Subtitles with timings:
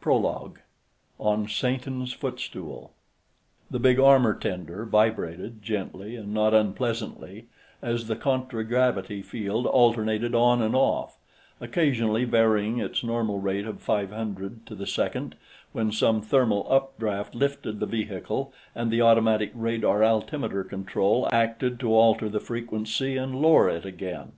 [0.00, 0.54] PROLOGUE
[1.18, 2.94] On Satan's Footstool
[3.70, 7.48] The big armor tender vibrated, gently and not unpleasantly,
[7.82, 11.18] as the contragravity field alternated on and off,
[11.60, 15.36] occasionally varying its normal rate of five hundred to the second
[15.72, 21.92] when some thermal updraft lifted the vehicle and the automatic radar altimeter control acted to
[21.92, 24.32] alter the frequency and lower it again.